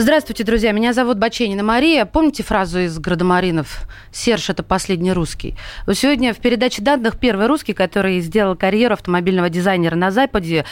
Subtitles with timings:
[0.00, 0.72] Здравствуйте, друзья.
[0.72, 2.06] Меня зовут Баченина Мария.
[2.06, 3.82] Помните фразу из «Градомаринов»?
[4.10, 5.56] «Серж– это последний русский».
[5.92, 10.64] Сегодня в передаче данных первый русский, который сделал карьеру автомобильного дизайнера на Западе,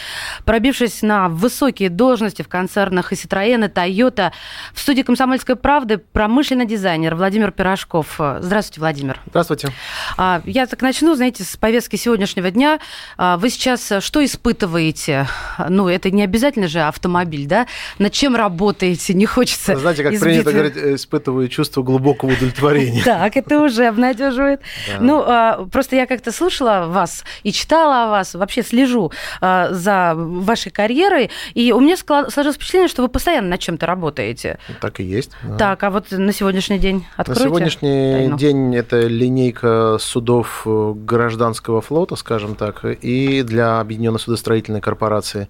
[0.47, 4.33] пробившись на высокие должности в концернах и Citroёn, и Toyota.
[4.73, 8.19] В студии «Комсомольской правды» промышленный дизайнер Владимир Пирожков.
[8.41, 9.21] Здравствуйте, Владимир.
[9.27, 9.69] Здравствуйте.
[10.17, 12.81] А, я так начну, знаете, с повестки сегодняшнего дня.
[13.19, 15.29] А, вы сейчас что испытываете?
[15.69, 17.67] Ну, это не обязательно же автомобиль, да?
[17.99, 19.18] Над чем работаете?
[19.19, 20.29] Не хочется Знаете, как избитым.
[20.29, 23.03] принято говорить, э, испытываю чувство глубокого удовлетворения.
[23.05, 24.61] Так, это уже обнадеживает.
[25.01, 30.15] Ну, а, просто я как-то слушала вас и читала о вас, вообще слежу а, за
[30.15, 34.59] вашей карьерой, и у меня сложилось впечатление, что вы постоянно над чем-то работаете.
[34.81, 35.33] Так и есть.
[35.59, 37.43] Так, а вот на сегодняшний день откройте.
[37.43, 44.81] На сегодняшний день это линейка судов э, гражданского флота, скажем так, и для Объединенной судостроительной
[44.81, 45.49] корпорации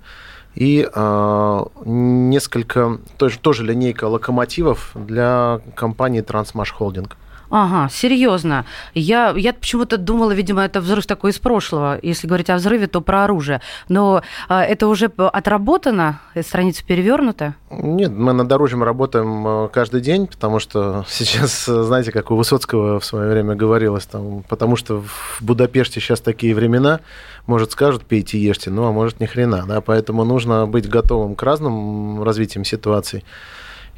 [0.59, 7.17] и э, несколько, тоже, тоже линейка локомотивов для компании Трансмаш Холдинг.
[7.51, 8.67] Ага, серьезно.
[8.95, 11.99] Я, я почему-то думала, видимо, это взрыв такой из прошлого.
[12.03, 13.63] Если говорить о взрыве, то про оружие.
[13.89, 17.55] Но а, это уже отработано, страница перевернута?
[17.71, 23.01] Нет, мы над оружием работаем э, каждый день, потому что сейчас, знаете, как у Высоцкого
[23.01, 27.01] в свое время говорилось, там, потому что в Будапеште сейчас такие времена,
[27.47, 31.43] может, скажут, пейте, ешьте, ну, а может, ни хрена, да, поэтому нужно быть готовым к
[31.43, 33.25] разным развитиям ситуаций.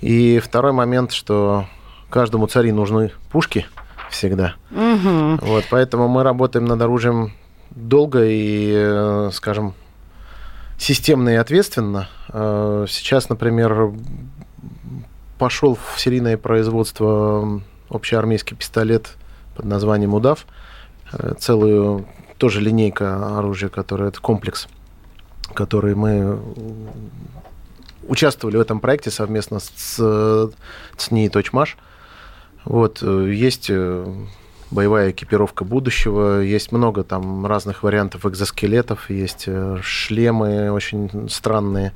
[0.01, 1.67] И второй момент, что
[2.11, 3.66] каждому цари нужны пушки
[4.11, 4.55] всегда.
[4.70, 5.39] Угу.
[5.42, 7.33] Вот, поэтому мы работаем над оружием
[7.70, 9.75] долго и, э, скажем,
[10.78, 12.08] системно и ответственно.
[12.28, 13.92] Э, сейчас, например,
[15.39, 19.17] пошел в серийное производство общеармейский пистолет
[19.56, 20.47] под названием «Удав».
[21.12, 22.06] Э, целую
[22.39, 24.67] тоже линейка оружия, которая это комплекс,
[25.55, 26.40] который мы
[28.08, 30.51] участвовали в этом проекте совместно с
[30.96, 31.77] ЦНИ Точмаш.
[32.65, 34.07] Вот, э, есть э,
[34.71, 41.93] боевая экипировка будущего, есть много там разных вариантов экзоскелетов, есть э, шлемы очень странные.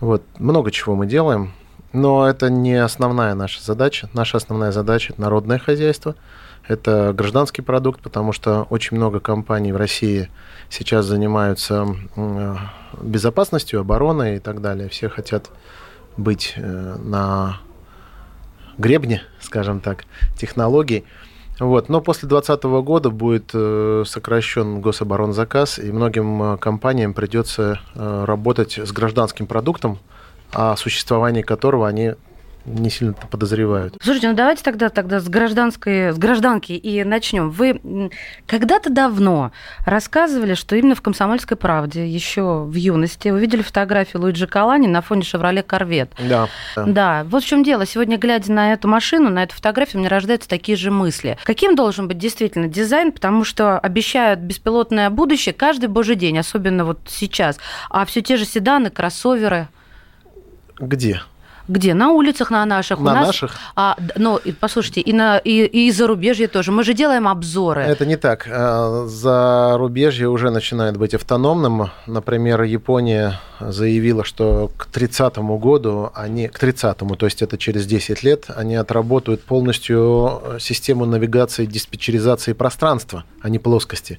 [0.00, 1.52] Вот, много чего мы делаем,
[1.92, 4.10] но это не основная наша задача.
[4.12, 6.14] Наша основная задача– это народное хозяйство,
[6.68, 10.28] это гражданский продукт, потому что очень много компаний в России
[10.68, 11.86] сейчас занимаются
[13.00, 14.88] безопасностью, обороной и так далее.
[14.90, 15.50] Все хотят
[16.16, 17.60] быть на
[18.78, 20.04] гребне, скажем так,
[20.36, 21.04] технологий.
[21.58, 21.88] Вот.
[21.88, 28.78] Но после 2020 года будет э, сокращен гособоронзаказ, и многим э, компаниям придется э, работать
[28.78, 29.98] с гражданским продуктом,
[30.52, 32.14] о существовании которого они
[32.66, 33.96] не сильно подозревают.
[34.02, 37.50] Слушайте, ну давайте тогда, тогда с, гражданской, с гражданки и начнем.
[37.50, 38.10] Вы
[38.46, 39.52] когда-то давно
[39.84, 45.22] рассказывали, что именно в «Комсомольской правде» еще в юности увидели фотографию Луиджи Калани на фоне
[45.22, 46.10] «Шевроле Корвет».
[46.28, 46.84] Да, да.
[46.84, 47.86] Да, вот в чем дело.
[47.86, 51.38] Сегодня, глядя на эту машину, на эту фотографию, у меня рождаются такие же мысли.
[51.44, 53.12] Каким должен быть действительно дизайн?
[53.12, 57.58] Потому что обещают беспилотное будущее каждый божий день, особенно вот сейчас.
[57.90, 59.68] А все те же седаны, кроссоверы.
[60.78, 61.22] Где?
[61.68, 61.94] Где?
[61.94, 63.00] На улицах на наших.
[63.00, 63.56] На У нас, наших?
[63.74, 66.72] А, ну, послушайте, и, на, и, и зарубежье тоже.
[66.72, 67.82] Мы же делаем обзоры.
[67.82, 68.48] Это не так.
[68.50, 71.90] А, зарубежье уже начинает быть автономным.
[72.06, 78.22] Например, Япония заявила, что к 30 году они, к 30-му, то есть это через 10
[78.22, 84.18] лет, они отработают полностью систему навигации, диспетчеризации пространства, а не плоскости.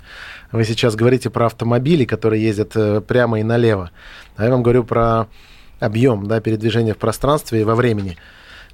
[0.51, 3.91] Вы сейчас говорите про автомобили, которые ездят э, прямо и налево.
[4.37, 5.27] А я вам говорю про
[5.79, 8.17] объем да, передвижения в пространстве и во времени.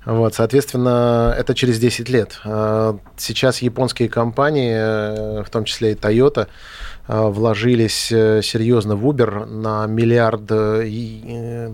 [0.06, 2.42] Вот, соответственно, это через 10 лет.
[2.44, 6.48] А, сейчас японские компании, э, в том числе и Toyota,
[7.08, 10.46] э, вложились э, серьезно в Uber на миллиард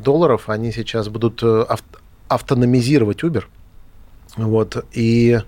[0.04, 0.50] долларов.
[0.50, 1.44] Они сейчас будут
[2.28, 3.46] автономизировать Uber.
[4.38, 5.40] Вот, и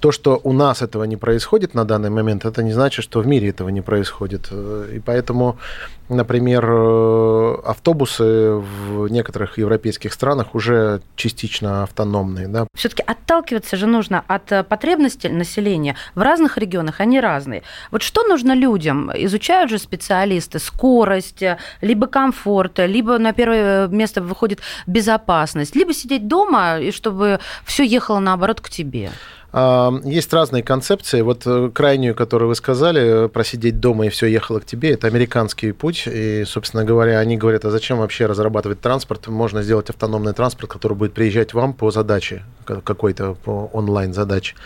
[0.00, 3.26] то, что у нас этого не происходит на данный момент, это не значит, что в
[3.26, 4.50] мире этого не происходит.
[4.52, 5.56] И поэтому,
[6.08, 6.64] например,
[7.64, 12.48] автобусы в некоторых европейских странах уже частично автономные.
[12.48, 12.66] Да.
[12.74, 15.96] Все-таки отталкиваться же нужно от э, потребностей населения.
[16.14, 17.62] В разных регионах они разные.
[17.90, 19.10] Вот что нужно людям?
[19.14, 26.28] Изучают же специалисты скорость, э, либо комфорт, либо на первое место выходит безопасность, либо сидеть
[26.28, 29.10] дома, и чтобы все ехало наоборот к тебе.
[29.52, 31.22] Есть разные концепции.
[31.22, 35.06] Вот э, крайнюю, которую вы сказали, э, просидеть дома и все ехало к тебе, это
[35.06, 36.02] американский путь.
[36.06, 39.28] И, собственно говоря, они говорят, а зачем вообще разрабатывать транспорт?
[39.28, 44.56] Можно сделать автономный транспорт, который будет приезжать вам по задаче, какой-то по онлайн-задаче.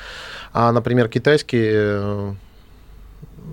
[0.52, 2.32] А, например, китайский э,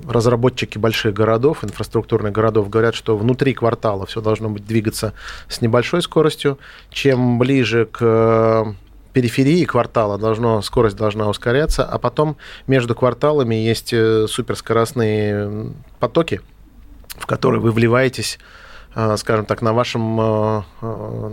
[0.08, 5.14] разработчики больших городов, инфраструктурных городов, говорят, что внутри квартала все должно быть двигаться
[5.50, 6.58] с небольшой скоростью.
[6.90, 8.76] Чем ближе к
[9.18, 12.38] периферии квартала должно, скорость должна ускоряться, а потом
[12.68, 16.40] между кварталами есть э, суперскоростные потоки,
[17.18, 18.38] в которые вы вливаетесь
[18.94, 20.62] э, скажем так, на вашем, э,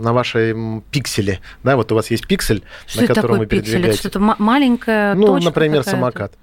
[0.01, 1.41] на вашей пикселе.
[1.61, 3.99] Да, вот у вас есть пиксель, Что на котором такое вы передвигаетесь.
[3.99, 6.33] что-то ма- маленькая Ну, например, самокат.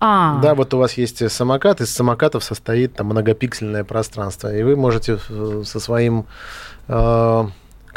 [0.00, 4.74] А, Да, вот у вас есть самокат, из самокатов состоит там многопиксельное пространство, и вы
[4.74, 5.18] можете
[5.64, 6.26] со своим
[6.88, 7.44] э,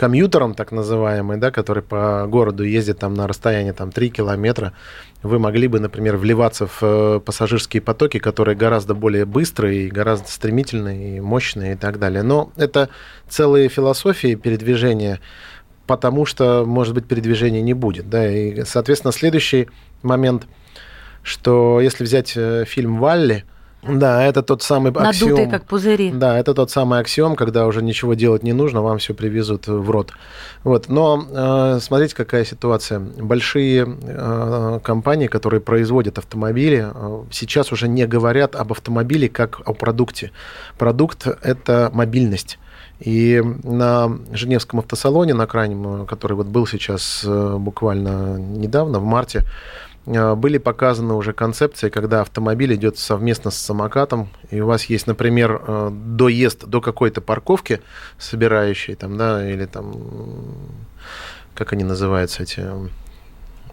[0.03, 4.73] комьютером, так называемый, да, который по городу ездит там на расстоянии там 3 километра,
[5.21, 11.15] вы могли бы, например, вливаться в э, пассажирские потоки, которые гораздо более быстрые, гораздо стремительные,
[11.15, 12.21] и мощные и так далее.
[12.21, 12.89] Но это
[13.29, 15.21] целые философии передвижения,
[15.87, 18.09] потому что, может быть, передвижения не будет.
[18.09, 18.29] Да?
[18.29, 19.69] И, соответственно, следующий
[20.01, 20.47] момент,
[21.21, 23.45] что если взять э, фильм «Валли»,
[23.87, 25.49] да, это тот самый надутые, аксиом.
[25.49, 26.11] как пузыри.
[26.11, 29.89] Да, это тот самый аксиом, когда уже ничего делать не нужно, вам все привезут в
[29.89, 30.11] рот.
[30.63, 30.89] Вот.
[30.89, 32.99] Но э, смотрите, какая ситуация.
[32.99, 39.73] Большие э, компании, которые производят автомобили, э, сейчас уже не говорят об автомобиле как о
[39.73, 40.31] продукте.
[40.77, 42.59] Продукт– это мобильность.
[42.99, 49.43] И на Женевском автосалоне, на крайнем, который вот был сейчас э, буквально недавно, в марте,
[50.05, 55.61] были показаны уже концепции, когда автомобиль идет совместно с самокатом, и у вас есть, например,
[55.65, 57.81] э, доезд до какой-то парковки,
[58.17, 59.93] собирающей там, да, или там,
[61.55, 62.67] как они называются эти...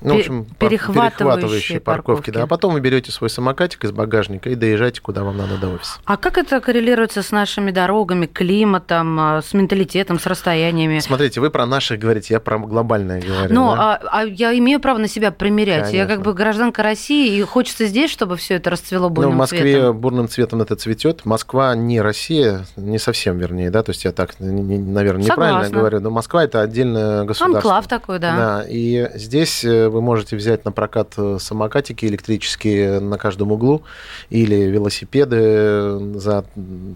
[0.03, 2.41] Ну, в общем, пар- перехватывающие парковки, да.
[2.41, 2.45] парковки.
[2.45, 5.99] А потом вы берете свой самокатик из багажника и доезжаете, куда вам надо до офиса.
[6.05, 10.99] А как это коррелируется с нашими дорогами, климатом, а, с менталитетом, с расстояниями?
[11.01, 13.55] Смотрите, вы про наших говорите, я про глобальное говорю.
[13.55, 13.97] Ну, да?
[13.97, 15.93] а, а я имею право на себя примерять.
[15.93, 16.25] Я как Конечно.
[16.25, 19.99] бы гражданка России, и хочется здесь, чтобы все это расцвело Ну, бурным в Москве цветом.
[19.99, 21.25] бурным цветом это цветет.
[21.25, 25.65] Москва не Россия, не совсем, вернее, да, то есть я так, не- не- наверное, неправильно
[25.65, 25.79] Согласна.
[25.79, 27.57] говорю, но Москва это отдельное государство.
[27.59, 28.37] Анклав такой, да.
[28.37, 33.83] Да, и здесь э, вы можете взять на прокат э, самокатики электрические на каждом углу
[34.31, 36.45] или велосипеды э, за,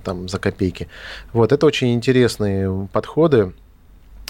[0.04, 0.88] там, за копейки.
[1.32, 3.52] Вот, это очень интересные подходы.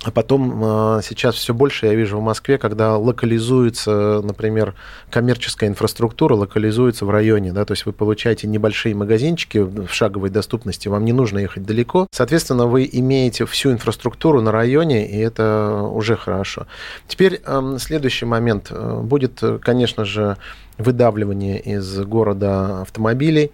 [0.04, 4.74] А потом э, сейчас все больше я вижу в Москве, когда локализуется, например,
[5.10, 10.88] коммерческая инфраструктура, локализуется в районе, да, то есть вы получаете небольшие магазинчики в шаговой доступности,
[10.88, 12.06] вам не нужно ехать далеко.
[12.12, 16.66] Соответственно, вы имеете всю инфраструктуру на районе, и это уже хорошо.
[17.08, 17.40] Теперь
[17.78, 20.36] следующий момент будет, конечно же,
[20.76, 23.52] выдавливание из города автомобилей.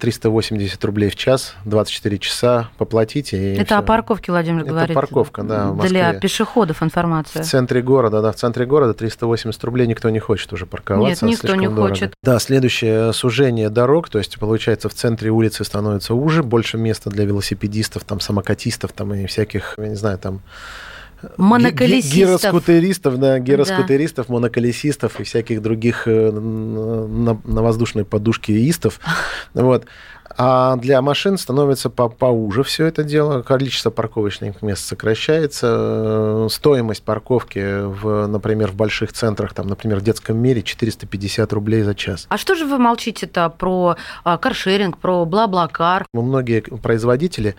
[0.00, 3.36] 380 рублей в час, 24 часа поплатите.
[3.36, 3.78] и Это всё.
[3.78, 4.94] о парковке, Владимир Это говорит.
[4.94, 6.20] парковка, да, в Для Москве.
[6.20, 7.42] пешеходов информация.
[7.42, 11.26] В центре города, да, в центре города 380 рублей никто не хочет уже парковаться.
[11.26, 11.88] Нет, никто не дорого.
[11.88, 12.14] хочет.
[12.22, 17.24] Да, следующее сужение дорог, то есть получается в центре улицы становится уже, больше места для
[17.24, 20.40] велосипедистов, там самокатистов, там и всяких, я не знаю, там
[21.36, 22.42] Моноколесистов.
[22.42, 29.00] Гироскутеристов, да, гироскутеристов, моноколесистов и всяких других э, на, на воздушной подушке истов.
[29.54, 29.86] Вот.
[30.36, 33.42] А для машин становится по поуже все это дело.
[33.42, 35.66] Количество парковочных мест сокращается.
[35.70, 41.82] Э, Стоимость парковки, в, например, в больших центрах, там, например, в детском мире 450 рублей
[41.82, 42.26] за час.
[42.28, 46.06] А что же вы молчите-то про а, каршеринг, про бла-бла-кар?
[46.12, 47.54] Многие производители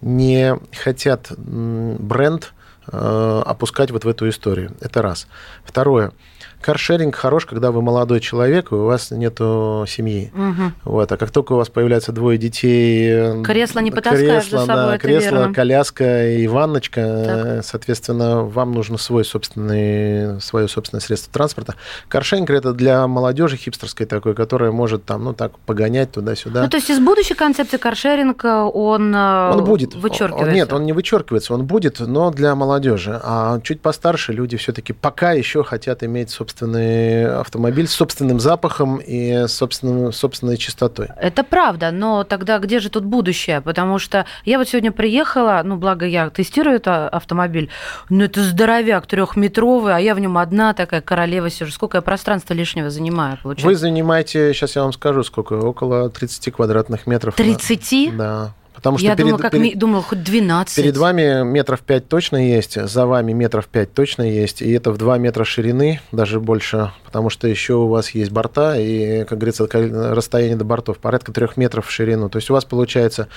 [0.00, 2.52] не хотят бренд
[2.90, 4.72] опускать вот в эту историю.
[4.80, 5.26] Это раз.
[5.64, 6.12] Второе.
[6.60, 10.30] Каршеринг хорош, когда вы молодой человек, и у вас нету семьи.
[10.32, 10.74] Мгм.
[10.84, 11.10] Вот.
[11.10, 13.08] А как только у вас появляется двое детей...
[13.10, 15.54] э, Кресло не потаскаешь за кресло, собой, да, кресло, верно.
[15.54, 21.74] коляска и ванночка, э, соответственно, вам нужно свой собственный, свое собственное средство транспорта.
[22.08, 26.62] Каршеринг это для молодежи хипстерской такой, которая может там, ну так, погонять туда-сюда.
[26.62, 29.96] Ну, то есть из будущей концепции каршеринга он, э, Он будет.
[29.96, 30.46] вычеркивается?
[30.48, 32.81] Он- Нет, он не вычеркивается, он будет, но для молодежи.
[33.22, 39.46] А чуть постарше люди все-таки пока еще хотят иметь собственный автомобиль с собственным запахом и
[39.46, 41.08] собственным, собственной чистотой.
[41.16, 43.60] Это правда, но тогда где же тут будущее?
[43.60, 47.70] Потому что я вот сегодня приехала, ну, благо я тестирую этот автомобиль,
[48.08, 51.70] ну, это здоровяк трехметровый, а я в нем одна такая королева сижу.
[51.70, 53.80] Сколько я пространства лишнего занимаю, Вы получается?
[53.80, 57.34] занимаете, сейчас я вам скажу, сколько, около 30 квадратных метров.
[57.34, 58.16] 30?
[58.16, 58.54] Да.
[58.82, 60.74] Потому что я перед, думала, как перед- ми- думала, хоть 12.
[60.74, 64.98] перед вами метров 5 точно есть, за вами метров 5 точно есть, и это в
[64.98, 69.68] 2 метра ширины, даже больше, потому что еще у вас есть борта, и, как говорится,
[70.14, 72.28] расстояние до бортов порядка 3 метров в ширину.
[72.28, 73.28] То есть у вас получается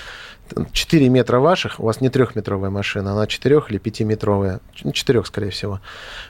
[0.72, 4.60] 4 метра ваших, у вас не трехметровая машина, она 4 или 5-метровая,
[4.92, 5.80] 4, скорее всего.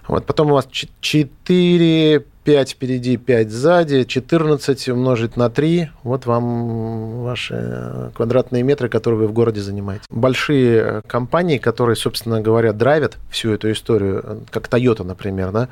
[0.09, 0.27] Вот.
[0.27, 8.13] Потом у вас 4 5 впереди, 5 сзади, 14 умножить на 3, вот вам ваши
[8.15, 10.05] квадратные метры, которые вы в городе занимаете.
[10.11, 15.69] Большие компании, которые, собственно говоря, драйвят всю эту историю, как Toyota, например, да,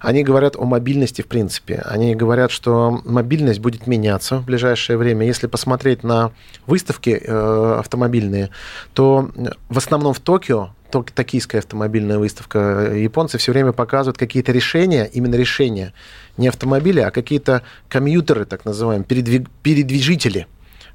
[0.00, 1.80] они говорят о мобильности в принципе.
[1.84, 5.24] Они говорят, что мобильность будет меняться в ближайшее время.
[5.24, 6.32] Если посмотреть на
[6.66, 8.50] выставки э, автомобильные,
[8.94, 9.30] то
[9.68, 10.70] в основном в Токио
[11.04, 15.92] токийская автомобильная выставка, японцы все время показывают какие-то решения, именно решения,
[16.36, 20.46] не автомобили, а какие-то компьютеры, так называемые, передвиг, передвижители,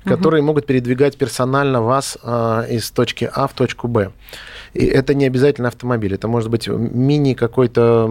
[0.04, 0.48] которые угу.
[0.48, 4.12] могут передвигать персонально вас э, из точки А в точку Б.
[4.74, 8.10] И это не обязательно автомобиль, это может быть мини какой-то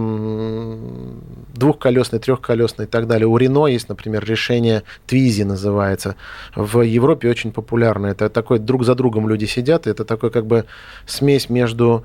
[1.55, 3.27] двухколесный, трехколесный и так далее.
[3.27, 6.17] У Рено есть, например, решение Твизи называется.
[6.55, 8.09] В Европе очень популярно.
[8.09, 10.67] Это такой друг за другом люди сидят, это такой как бы
[11.07, 12.05] смесь между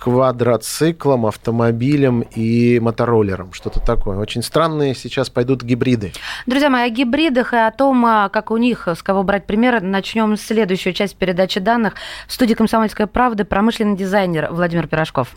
[0.00, 3.52] квадроциклом, автомобилем и мотороллером.
[3.52, 4.18] Что-то такое.
[4.18, 6.12] Очень странные сейчас пойдут гибриды.
[6.46, 9.82] Друзья мои, о гибридах и о том, а, как у них, с кого брать пример,
[9.82, 11.94] начнем следующую часть передачи данных.
[12.26, 15.28] В студии «Комсомольская правда» промышленный дизайнер Владимир Пирожков.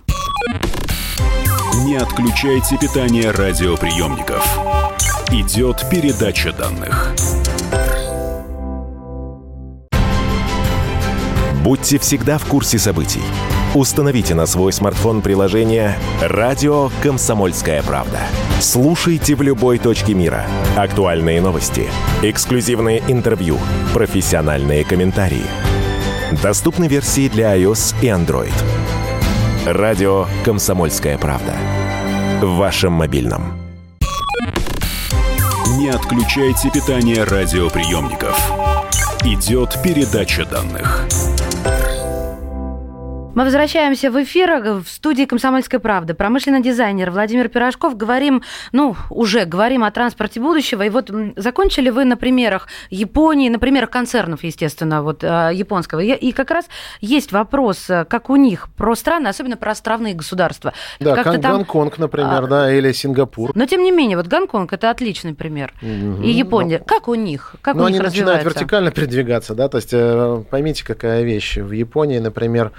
[1.86, 4.58] Не отключайте питание радиоприемников.
[5.30, 7.14] Идет передача данных.
[11.64, 13.22] Будьте всегда в курсе событий.
[13.76, 18.20] Установите на свой смартфон приложение «Радио Комсомольская правда».
[18.60, 20.46] Слушайте в любой точке мира.
[20.78, 21.90] Актуальные новости,
[22.22, 23.58] эксклюзивные интервью,
[23.92, 25.46] профессиональные комментарии.
[26.44, 28.54] Доступны версии для iOS и Android.
[29.66, 31.56] «Радио Комсомольская правда».
[32.44, 33.58] В вашем мобильном.
[35.78, 38.40] Не отключайте питание радиоприемников.
[39.24, 41.08] Идет передача данных.
[43.36, 46.14] Мы возвращаемся в эфир в студии «Комсомольской правды».
[46.14, 47.98] Промышленный дизайнер Владимир Пирожков.
[47.98, 50.84] Говорим, ну, уже говорим о транспорте будущего.
[50.84, 56.02] И вот закончили вы на примерах Японии, на примерах концернов, естественно, вот а, японского.
[56.02, 56.66] И как раз
[57.02, 60.72] есть вопрос, э, как у них, про страны, особенно про островные государства.
[61.00, 61.54] Да, как там...
[61.54, 62.48] Гонконг, например, а...
[62.48, 63.52] да, или Сингапур.
[63.56, 65.74] Но, тем не менее, вот Гонконг– это отличный пример.
[65.82, 66.22] Угу.
[66.22, 66.78] И Япония.
[66.78, 66.86] Но...
[66.86, 67.56] Как у них?
[67.64, 71.58] Как ну, у них они начинают вертикально передвигаться, да, то есть э, поймите, какая вещь.
[71.58, 72.72] В Японии, например,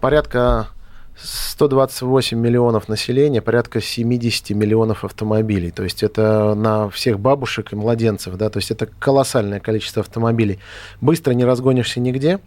[0.00, 0.68] порядка
[1.16, 5.70] 128 миллионов населения, порядка 70 миллионов автомобилей.
[5.70, 10.58] То есть это на всех бабушек и младенцев, да, то есть это колоссальное количество автомобилей.
[11.00, 12.40] Быстро не разгонишься нигде,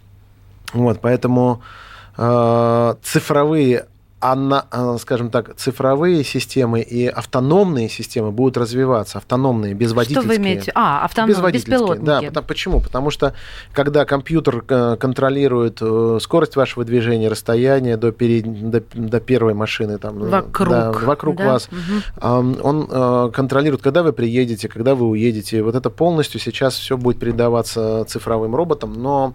[0.74, 1.62] вот, поэтому
[2.18, 3.86] э, цифровые
[4.34, 10.22] а, скажем так, цифровые системы и автономные системы будут развиваться, автономные, безводительские.
[10.22, 10.72] Что вы имеете?
[10.76, 12.06] А, автономные, беспилотники.
[12.06, 12.80] Да, потому, почему?
[12.80, 13.34] Потому что
[13.74, 19.98] когда компьютер э, контролирует э, скорость вашего движения, расстояние до, перед, до, до первой машины,
[19.98, 21.46] там, э, вокруг, да, вокруг да?
[21.46, 22.58] вас, угу.
[22.64, 25.62] он контролирует, когда вы приедете, когда вы уедете.
[25.62, 29.34] Вот это полностью сейчас все будет передаваться цифровым роботам, но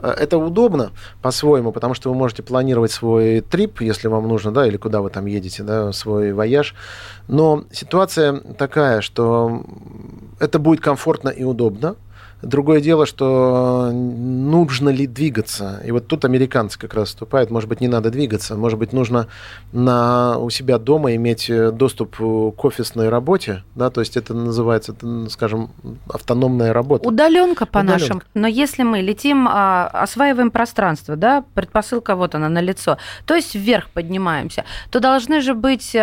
[0.00, 0.90] Э, это удобно
[1.22, 5.10] по-своему, потому что вы можете планировать свой трип, если вам нужно, да, или куда вы
[5.10, 6.74] там едете, да, свой вояж.
[7.28, 9.64] Но ситуация такая, что
[10.38, 11.96] это будет комфортно и удобно,
[12.42, 15.80] Другое дело, что нужно ли двигаться.
[15.84, 17.50] И вот тут американцы как раз вступают.
[17.50, 18.56] Может быть, не надо двигаться.
[18.56, 19.28] Может быть, нужно
[19.72, 23.62] на, у себя дома иметь доступ к офисной работе.
[23.74, 23.90] Да?
[23.90, 24.94] То есть это называется,
[25.28, 25.70] скажем,
[26.08, 27.06] автономная работа.
[27.06, 28.22] Удаленка по-нашему.
[28.34, 33.54] Но если мы летим, а, осваиваем пространство, да, предпосылка вот она на лицо, то есть
[33.54, 35.96] вверх поднимаемся, то должны же быть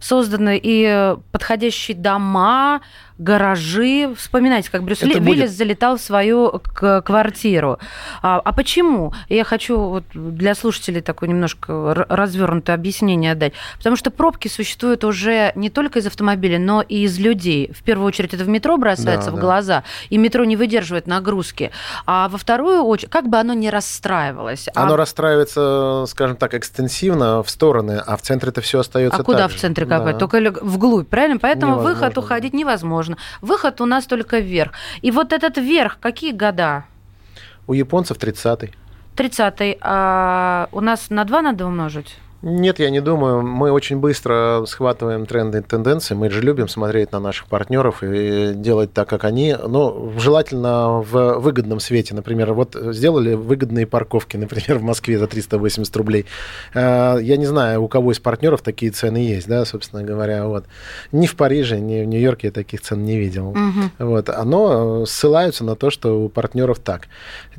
[0.00, 2.80] созданы и подходящие дома,
[3.18, 4.14] гаражи.
[4.16, 5.50] Вспоминайте, как Брюс Виллис будет...
[5.50, 7.78] залетал в свою квартиру.
[8.22, 9.12] А, а почему?
[9.28, 13.52] Я хочу вот для слушателей такое немножко развернутое объяснение дать.
[13.76, 17.72] Потому что пробки существуют уже не только из автомобиля, но и из людей.
[17.72, 19.40] В первую очередь это в метро бросается да, в да.
[19.40, 21.72] глаза, и метро не выдерживает нагрузки.
[22.06, 24.68] А во вторую очередь, как бы оно ни расстраивалось.
[24.74, 24.96] А оно а...
[24.96, 29.20] расстраивается, скажем так, экстенсивно в стороны, а в центре это все остается.
[29.20, 30.12] А куда в центре какой?
[30.12, 30.18] Да.
[30.18, 31.38] Только вглубь, правильно?
[31.40, 33.16] Поэтому невозможно, выход уходить невозможно невозможно.
[33.40, 34.72] Выход у нас только вверх.
[35.02, 36.84] И вот этот вверх, какие года?
[37.66, 38.72] У японцев 30-й.
[39.16, 39.78] 30-й.
[39.80, 42.16] А у нас на 2 надо умножить?
[42.40, 43.42] Нет, я не думаю.
[43.42, 46.14] Мы очень быстро схватываем тренды и тенденции.
[46.14, 49.56] Мы же любим смотреть на наших партнеров и делать так, как они.
[49.66, 52.14] Но желательно в выгодном свете.
[52.14, 56.26] Например, вот сделали выгодные парковки, например, в Москве за 380 рублей.
[56.74, 60.46] Э, я не знаю, у кого из партнеров такие цены есть, да, собственно говоря.
[60.46, 60.64] Вот.
[61.10, 63.48] Ни в Париже, ни в Нью-Йорке я таких цен не видел.
[63.48, 64.06] Угу.
[64.10, 64.28] Вот.
[64.28, 67.08] Оно ссылаются на то, что у партнеров так.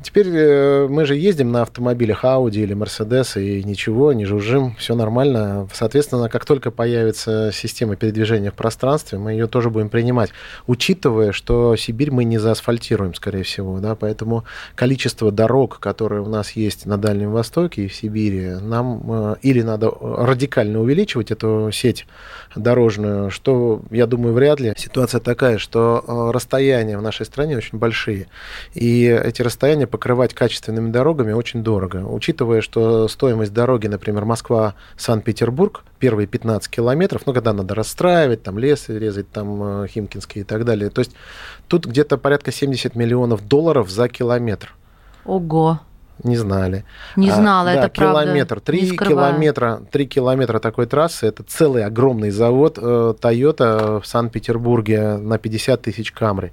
[0.02, 4.94] Теперь э, мы же ездим на автомобилях Audi или Mercedes и ничего, не жужжим все
[4.94, 5.68] нормально.
[5.72, 10.30] Соответственно, как только появится система передвижения в пространстве, мы ее тоже будем принимать,
[10.66, 16.52] учитывая, что Сибирь мы не заасфальтируем, скорее всего, да, поэтому количество дорог, которые у нас
[16.52, 22.06] есть на Дальнем Востоке и в Сибири, нам э, или надо радикально увеличивать эту сеть
[22.54, 24.72] дорожную, что, я думаю, вряд ли.
[24.76, 28.26] Ситуация такая, что э, расстояния в нашей стране очень большие,
[28.74, 32.04] и эти расстояния покрывать качественными дорогами очень дорого.
[32.06, 34.24] Учитывая, что стоимость дороги, например,
[34.60, 40.44] Москва-Санкт-Петербург, первые 15 километров, ну, когда надо расстраивать, там лес резать, там э, Химкинский и
[40.44, 40.90] так далее.
[40.90, 41.12] То есть
[41.68, 44.74] тут где-то порядка 70 миллионов долларов за километр.
[45.24, 45.80] Ого.
[46.22, 46.84] Не знали.
[47.16, 48.24] Не знала, а, это да, правда.
[48.24, 48.60] километр.
[48.60, 51.26] Три километра, три километра такой трассы.
[51.26, 56.52] Это целый огромный завод э, Toyota в Санкт-Петербурге на 50 тысяч Камри.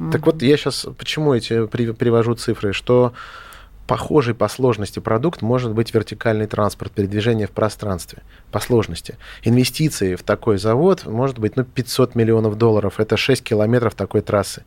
[0.00, 0.10] Mm-hmm.
[0.10, 3.12] Так вот, я сейчас почему эти привожу цифры, что
[3.86, 9.16] похожий по сложности продукт может быть вертикальный транспорт, передвижение в пространстве по сложности.
[9.42, 13.00] Инвестиции в такой завод может быть ну, 500 миллионов долларов.
[13.00, 14.64] Это 6 километров такой трассы.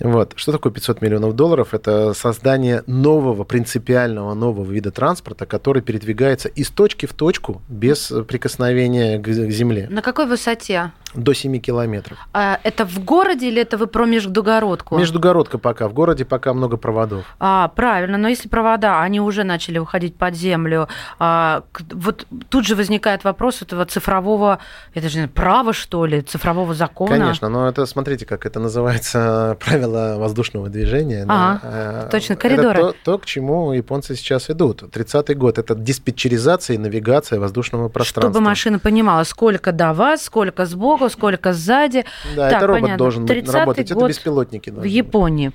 [0.00, 0.32] Вот.
[0.36, 1.74] Что такое 500 миллионов долларов?
[1.74, 9.18] Это создание нового, принципиального нового вида транспорта, который передвигается из точки в точку без прикосновения
[9.18, 9.88] к земле.
[9.90, 10.92] На какой высоте?
[11.14, 12.18] До 7 километров.
[12.32, 14.96] А это в городе или это вы про междугородку?
[14.96, 15.88] Междугородка пока.
[15.88, 17.24] В городе пока много проводов.
[17.40, 18.16] А, правильно.
[18.16, 20.88] Но если провода, они уже начали уходить под землю,
[21.18, 24.60] а, вот тут же возникает вопрос этого цифрового,
[24.94, 27.10] это же права, что ли, цифрового закона?
[27.10, 29.56] Конечно, но это, смотрите, как это называется,
[29.90, 31.24] правила воздушного движения.
[31.28, 32.08] Ага, да.
[32.10, 32.78] точно, коридоры.
[32.78, 34.82] Это то, то, к чему японцы сейчас идут.
[34.82, 38.32] 30-й год– это диспетчеризация и навигация воздушного пространства.
[38.32, 42.04] Чтобы машина понимала, сколько до вас, сколько сбоку, сколько сзади.
[42.36, 42.98] Да, так, это робот понятно.
[42.98, 44.70] должен работать, это беспилотники.
[44.70, 45.52] В Японии.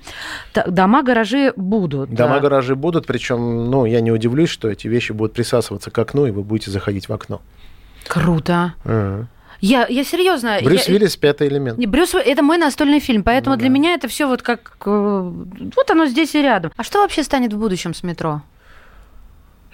[0.52, 2.10] Так, дома, гаражи будут.
[2.10, 2.40] Дома, да.
[2.40, 6.30] гаражи будут, причем, ну, я не удивлюсь, что эти вещи будут присасываться к окну, и
[6.30, 7.40] вы будете заходить в окно.
[8.08, 8.74] Круто.
[8.84, 9.26] Uh-huh.
[9.60, 10.58] Я, я серьезно.
[10.62, 11.78] Брюс я, Виллис пятый элемент.
[11.78, 13.74] Не, Брюс это мой настольный фильм, поэтому ну, для да.
[13.74, 15.32] меня это все вот как э,
[15.76, 16.72] вот оно здесь и рядом.
[16.76, 18.42] А что вообще станет в будущем с метро?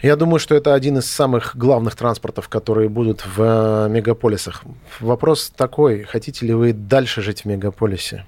[0.02, 4.64] Я думаю, что это один из самых главных транспортов, которые будут в э, мегаполисах.
[4.98, 8.24] Вопрос такой, хотите ли вы дальше жить в мегаполисе?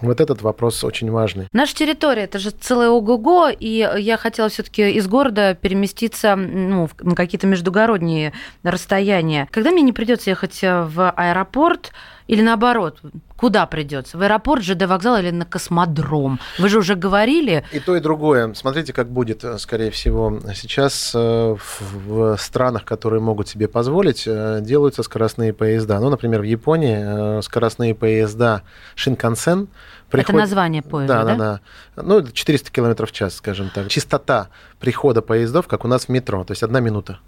[0.00, 1.48] Вот этот вопрос очень важный.
[1.52, 7.14] Наша территория это же целое ого-го, и я хотела все-таки из города переместиться ну, на
[7.14, 8.32] какие-то междугородние
[8.62, 9.48] расстояния.
[9.50, 11.92] Когда мне не придется ехать в аэропорт,
[12.26, 13.00] или наоборот,
[13.36, 14.18] куда придется?
[14.18, 16.40] В аэропорт, ЖД вокзал или на космодром?
[16.58, 17.64] Вы же уже говорили.
[17.72, 18.54] И то, и другое.
[18.54, 20.40] Смотрите, как будет, э, скорее всего.
[20.54, 21.56] Сейчас э,
[22.06, 26.00] в странах, которые могут себе позволить, э, делаются скоростные поезда.
[26.00, 28.62] Ну, например, в Японии скоростные поезда
[28.94, 29.68] Шинкансен
[30.10, 30.30] Приход...
[30.30, 31.34] Это название поезда, да?
[31.36, 31.60] Да,
[31.96, 33.88] да, Ну, 400 км в час, скажем так.
[33.88, 37.18] Частота прихода поездов, как у нас в метро, то есть одна минута.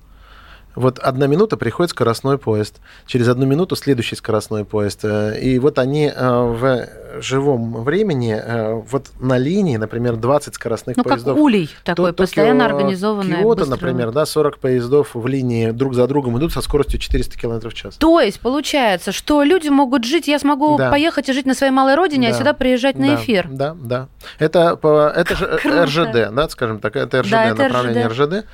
[0.79, 5.01] Вот одна минута приходит скоростной поезд, через одну минуту следующий скоростной поезд.
[5.03, 6.89] Э, и вот они э, в
[7.21, 11.35] живом времени, э, вот на линии, например, 20 скоростных ну, поездов.
[11.35, 13.37] как улей такой, то, постоянно Токио, организованный.
[13.39, 17.69] Киото, например, да, 40 поездов в линии друг за другом идут со скоростью 400 км
[17.69, 17.97] в час.
[17.97, 20.91] То есть получается, что люди могут жить, я смогу да.
[20.91, 22.37] поехать и жить на своей малой родине, а да.
[22.37, 23.15] а сюда приезжать на да.
[23.17, 23.49] эфир.
[23.51, 24.09] Да, да.
[24.39, 28.21] Это, по, это же РЖД, да, скажем так, это РЖД, да, направление это РЖД.
[28.21, 28.47] РЖД.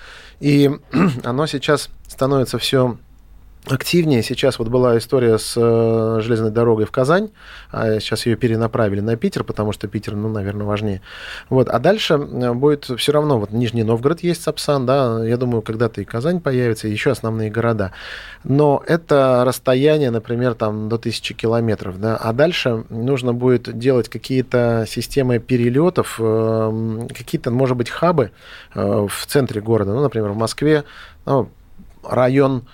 [0.45, 0.71] И
[1.25, 2.99] оно сейчас становится все
[3.67, 4.23] активнее.
[4.23, 7.31] Сейчас вот была история с э, железной дорогой в Казань,
[7.71, 11.01] а сейчас ее перенаправили на Питер, потому что Питер, ну, наверное, важнее.
[11.49, 11.69] Вот.
[11.69, 16.03] А дальше э, будет все равно, вот Нижний Новгород есть Сапсан, да, я думаю, когда-то
[16.03, 17.93] и Казань появится, еще основные города.
[18.45, 24.85] Но это расстояние, например, там до тысячи километров, да, а дальше нужно будет делать какие-то
[24.87, 28.31] системы перелетов, э, какие-то, может быть, хабы
[28.75, 30.85] в центре города, ну, например, в Москве,
[31.25, 31.49] ну,
[32.03, 32.65] район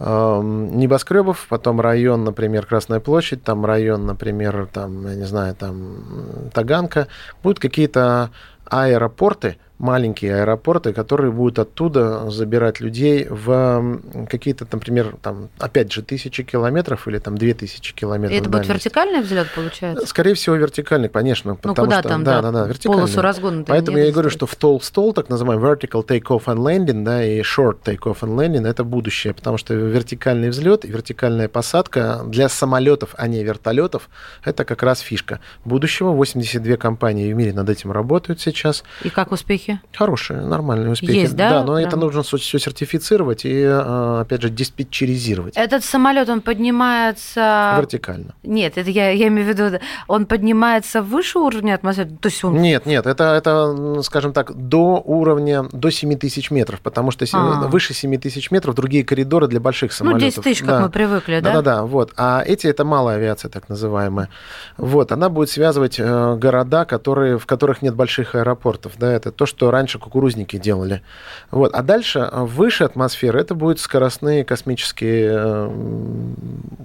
[0.00, 7.08] небоскребов, потом район, например, Красная площадь, там район, например, там, я не знаю, там Таганка,
[7.42, 8.30] будут какие-то
[8.70, 16.42] аэропорты, маленькие аэропорты, которые будут оттуда забирать людей в какие-то, например, там, опять же, тысячи
[16.42, 18.36] километров или там две тысячи километров.
[18.36, 20.06] И это будет вертикальный взлет, получается?
[20.06, 21.56] Скорее всего, вертикальный, конечно.
[21.62, 23.02] Ну, куда что, там, да, да, да, вертикальный.
[23.02, 23.64] Полосу разгона.
[23.66, 27.24] Поэтому я и говорю, что в тол стол, так называемый vertical take-off and landing, да,
[27.24, 32.48] и short take-off and landing, это будущее, потому что вертикальный взлет и вертикальная посадка для
[32.48, 34.08] самолетов, а не вертолетов,
[34.44, 36.10] это как раз фишка будущего.
[36.10, 38.82] 82 компании в мире над этим работают сейчас.
[39.04, 39.80] И как успехи успехи?
[39.96, 41.10] Хорошие, нормальные успехи.
[41.16, 41.50] Есть, да?
[41.50, 41.88] Да, но Прям.
[41.88, 47.74] это нужно все сертифицировать и, э, опять же, диспетчеризировать Этот самолет, он поднимается...
[47.78, 48.34] вертикально.
[48.42, 52.10] Нет, это я, я имею в виду, он поднимается выше уровня атмосферы?
[52.20, 52.54] То есть он...
[52.60, 57.68] Нет, нет, это, это, скажем так, до уровня, до 7 тысяч метров, потому что А.
[57.68, 60.42] выше 7 тысяч метров другие коридоры для больших Ну, самолетов.
[60.42, 60.80] 10 тысяч, как Да.
[60.80, 61.52] мы привыкли, да?
[61.52, 62.12] Да-да-да, вот.
[62.16, 64.28] А эти это малая авиация, так называемая.
[64.76, 68.92] Вот, она будет связывать э, города, которые, в которых нет больших аэропортов.
[68.98, 71.02] Да, это то, что раньше кукурузники делали.
[71.50, 71.74] Вот.
[71.74, 75.70] А дальше, э, выше атмосферы, это будут скоростные космические э,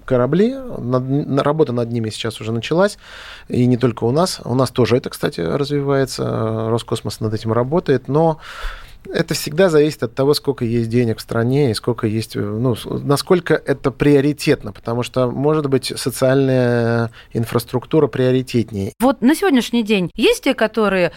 [0.05, 0.55] корабли.
[1.37, 2.97] Работа над ними сейчас уже началась.
[3.47, 4.41] И не только у нас.
[4.43, 6.23] У нас тоже это, кстати, развивается.
[6.23, 8.07] Э, Роскосмос над этим работает.
[8.07, 8.39] Но
[9.11, 12.75] это всегда зависит от того, сколько есть денег в стране и сколько есть, э, ну,
[12.85, 18.93] насколько это приоритетно, потому что, может быть, социальная инфраструктура приоритетнее.
[18.99, 21.11] Вот на сегодняшний день есть те, которые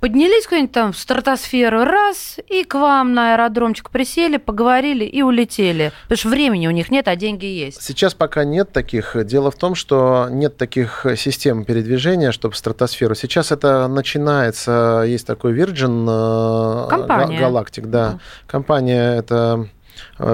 [0.00, 5.92] поднялись куда-нибудь там в стратосферу, раз, и к вам на аэродромчик присели, поговорили и улетели.
[6.04, 7.82] Потому что времени у них нет, а деньги есть.
[7.82, 9.16] Сейчас пока нет таких.
[9.24, 13.14] Дело в том, что нет таких систем передвижения, чтобы в стратосферу.
[13.14, 17.40] Сейчас это начинается, есть такой Virgin э, Компания.
[17.40, 18.18] Galactic, да.
[18.46, 19.75] Компания это э,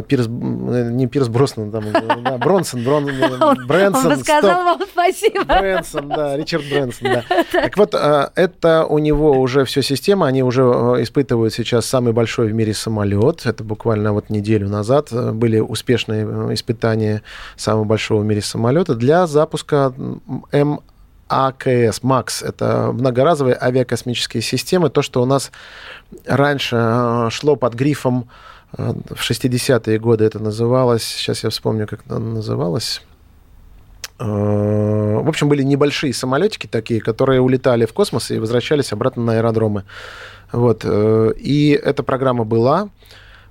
[0.09, 1.92] Пирс, э, не Пирс Броснан, там, э,
[2.25, 3.09] да, Бронсон, Брон,
[3.40, 4.64] Он, Брэнсон, он бы сказал стоп.
[4.64, 5.44] вам спасибо.
[5.44, 7.25] Брэнсон, да, Ричард Брэнсон, да.
[7.53, 12.12] Так вот, э, это у него уже все система, они уже э, испытывают сейчас самый
[12.12, 13.46] большой в мире самолет.
[13.46, 17.22] Это буквально вот неделю назад э, были успешные э, испытания
[17.57, 19.92] самого большого в мире самолета для запуска
[20.53, 20.81] М
[21.29, 25.51] АКС, МАКС, это многоразовые авиакосмические системы, то, что у нас
[26.27, 32.04] раньше э, шло под грифом, э, в 60-е годы это называлось, сейчас я вспомню, как
[32.06, 33.02] это называлось,
[34.22, 39.32] Э, в общем, были небольшие самолетики такие, которые улетали в космос и возвращались обратно на
[39.35, 39.85] аэродромы.
[40.52, 40.82] Вот.
[40.85, 42.88] э, И эта программа была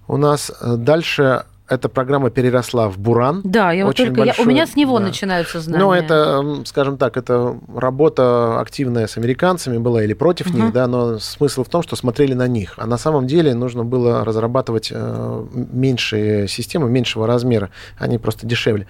[0.08, 0.52] у нас.
[0.62, 3.42] Дальше эта программа переросла в Буран.
[3.46, 5.06] Да, я вот Очень только я- у большой, меня с него да.
[5.06, 5.84] начинаются знания.
[5.84, 10.62] Ну, это, скажем так, это работа активная с американцами была или против Мгм.
[10.66, 12.74] них, да, но смысл в том, что смотрели на них.
[12.78, 18.86] А на самом деле нужно было разрабатывать э, меньшие системы, меньшего размера, они просто дешевле.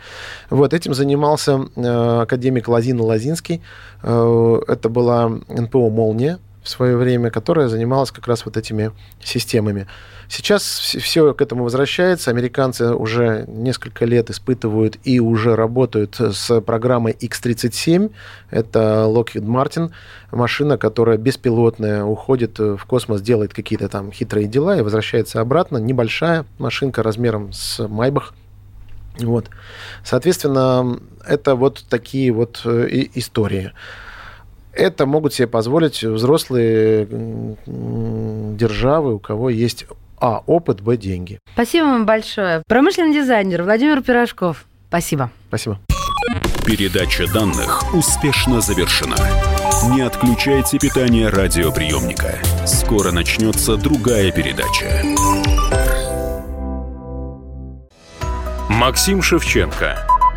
[0.49, 3.61] Вот этим занимался э, академик Лазин Лазинский.
[4.01, 8.91] Э, это была НПО «Молния», в свое время, которая занималась как раз вот этими
[9.23, 9.87] системами.
[10.27, 12.31] Сейчас все к этому возвращается.
[12.31, 18.11] Американцы уже несколько лет испытывают и уже работают с программой X-37.
[18.49, 19.91] Это Lockheed Martin,
[20.31, 25.77] машина, которая беспилотная, уходит в космос, делает какие-то там хитрые дела и возвращается обратно.
[25.79, 28.33] Небольшая машинка размером с Майбах.
[29.19, 29.49] Вот.
[30.03, 33.73] Соответственно, это вот такие вот э, истории.
[34.73, 37.07] Это могут себе позволить взрослые
[37.65, 39.85] державы, у кого есть
[40.19, 40.43] а.
[40.45, 40.97] опыт, б.
[40.97, 41.39] деньги.
[41.53, 42.63] Спасибо вам большое.
[42.67, 44.65] Промышленный дизайнер Владимир Пирожков.
[44.87, 45.31] Спасибо.
[45.47, 45.79] Спасибо.
[46.65, 49.15] Передача данных успешно завершена.
[49.95, 52.35] Не отключайте питание радиоприемника.
[52.67, 55.03] Скоро начнется другая передача.
[58.69, 60.10] Максим Шевченко.